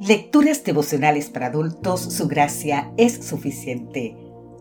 [0.00, 4.16] Lecturas devocionales para adultos, su gracia es suficiente.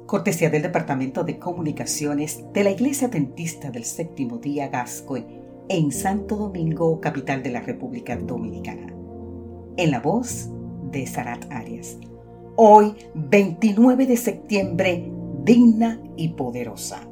[0.05, 5.25] Cortesía del Departamento de Comunicaciones de la Iglesia Adventista del Séptimo Día Gascoy
[5.69, 8.93] en Santo Domingo, capital de la República Dominicana.
[9.77, 10.49] En la voz
[10.91, 11.97] de Sarat Arias.
[12.57, 15.09] Hoy, 29 de septiembre,
[15.45, 17.09] digna y poderosa.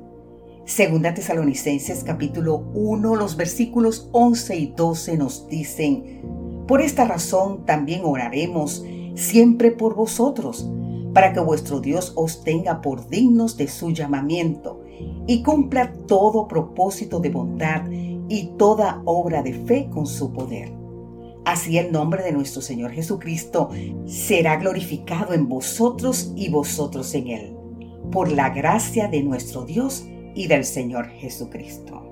[0.65, 6.26] Segunda Tesalonicenses capítulo 1, los versículos 11 y 12 nos dicen,
[6.67, 8.83] por esta razón también oraremos
[9.15, 10.69] siempre por vosotros,
[11.13, 14.83] para que vuestro Dios os tenga por dignos de su llamamiento
[15.25, 20.71] y cumpla todo propósito de bondad y toda obra de fe con su poder.
[21.45, 23.69] Así el nombre de nuestro Señor Jesucristo
[24.05, 27.57] será glorificado en vosotros y vosotros en Él,
[28.11, 32.03] por la gracia de nuestro Dios y del Señor Jesucristo.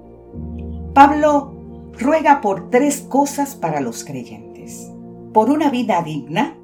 [0.93, 1.54] Pablo
[1.99, 4.91] ruega por tres cosas para los creyentes.
[5.33, 6.57] Por una vida digna,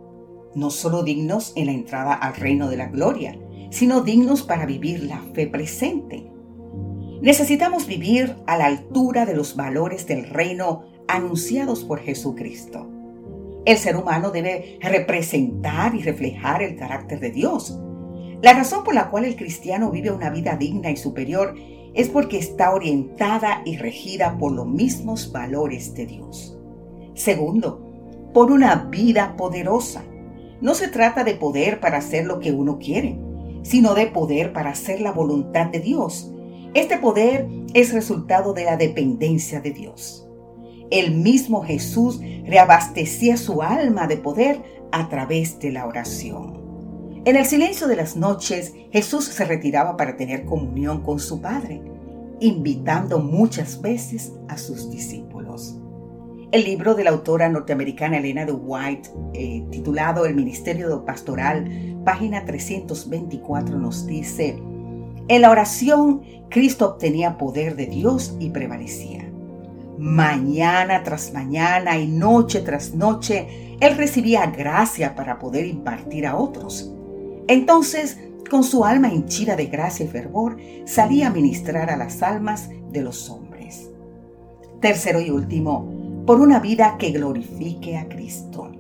[0.55, 3.37] no solo dignos en la entrada al reino de la gloria,
[3.69, 6.29] sino dignos para vivir la fe presente.
[7.21, 12.89] Necesitamos vivir a la altura de los valores del reino anunciados por Jesucristo.
[13.63, 17.79] El ser humano debe representar y reflejar el carácter de Dios.
[18.41, 21.53] La razón por la cual el cristiano vive una vida digna y superior
[21.93, 26.57] es porque está orientada y regida por los mismos valores de Dios.
[27.13, 27.91] Segundo,
[28.33, 30.03] por una vida poderosa.
[30.61, 33.19] No se trata de poder para hacer lo que uno quiere,
[33.63, 36.31] sino de poder para hacer la voluntad de Dios.
[36.73, 40.27] Este poder es resultado de la dependencia de Dios.
[40.89, 44.61] El mismo Jesús reabastecía su alma de poder
[44.91, 46.60] a través de la oración.
[47.23, 51.79] En el silencio de las noches, Jesús se retiraba para tener comunión con su Padre,
[52.39, 55.77] invitando muchas veces a sus discípulos.
[56.51, 62.43] El libro de la autora norteamericana Elena de White, eh, titulado El Ministerio Pastoral, página
[62.43, 64.59] 324, nos dice,
[65.27, 69.31] en la oración, Cristo obtenía poder de Dios y prevalecía.
[69.99, 76.91] Mañana tras mañana y noche tras noche, Él recibía gracia para poder impartir a otros.
[77.51, 78.17] Entonces,
[78.49, 83.01] con su alma hinchida de gracia y fervor, salía a ministrar a las almas de
[83.01, 83.89] los hombres.
[84.79, 88.71] Tercero y último, por una vida que glorifique a Cristo.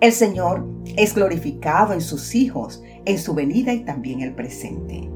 [0.00, 0.66] El Señor
[0.96, 5.10] es glorificado en sus hijos, en su venida y también el presente.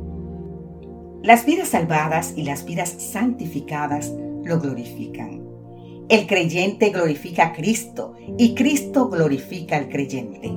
[1.23, 4.13] Las vidas salvadas y las vidas santificadas
[4.45, 5.41] lo glorifican.
[6.11, 10.53] El creyente glorifica a Cristo y Cristo glorifica al creyente.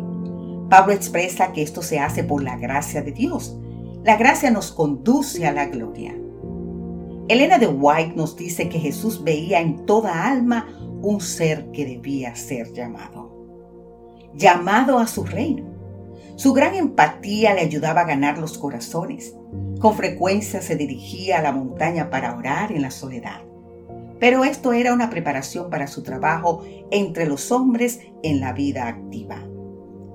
[0.74, 3.56] Pablo expresa que esto se hace por la gracia de Dios.
[4.04, 6.16] La gracia nos conduce a la gloria.
[7.28, 10.68] Elena de White nos dice que Jesús veía en toda alma
[11.04, 13.30] un ser que debía ser llamado.
[14.34, 15.64] Llamado a su reino.
[16.38, 19.36] Su gran empatía le ayudaba a ganar los corazones.
[19.80, 23.44] Con frecuencia se dirigía a la montaña para orar en la soledad.
[24.20, 29.53] Pero esto era una preparación para su trabajo entre los hombres en la vida activa.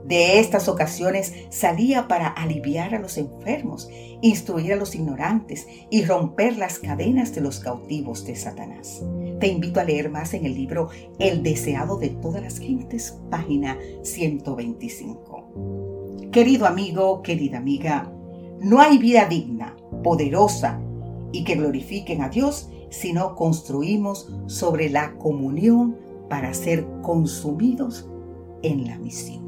[0.08, 3.90] De estas ocasiones salía para aliviar a los enfermos,
[4.22, 9.04] instruir a los ignorantes y romper las cadenas de los cautivos de Satanás.
[9.38, 13.76] Te invito a leer más en el libro El deseado de todas las gentes, página
[14.02, 16.30] 125.
[16.32, 18.10] Querido amigo, querida amiga,
[18.60, 20.80] no hay vida digna, poderosa
[21.32, 25.98] y que glorifiquen a Dios si no construimos sobre la comunión
[26.30, 28.08] para ser consumidos
[28.62, 29.47] en la misión.